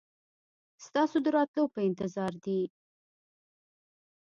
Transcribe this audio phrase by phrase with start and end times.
[0.85, 2.61] ستاسو د راتلو په انتظار دي.